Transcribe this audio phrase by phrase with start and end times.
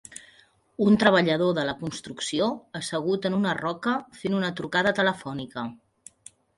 [0.85, 2.49] un treballador de la construcció
[2.81, 5.71] assegut en una roca fent una trucada telefònica.